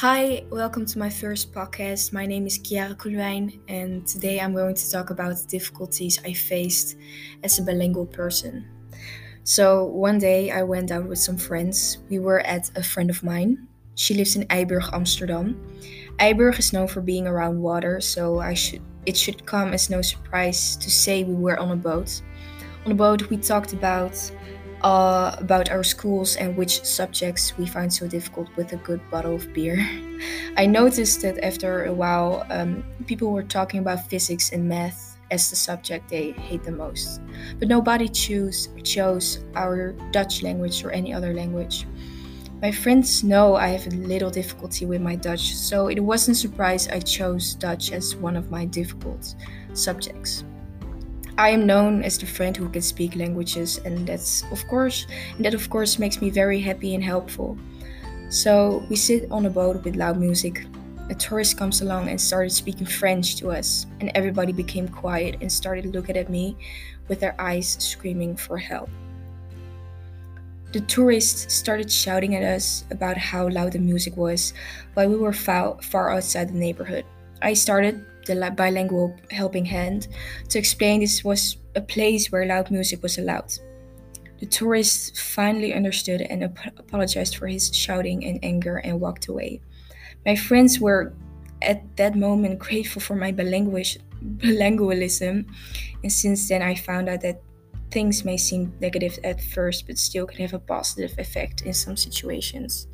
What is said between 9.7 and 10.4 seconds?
one